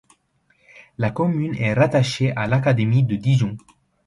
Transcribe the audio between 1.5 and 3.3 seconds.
est rattachée à l'académie de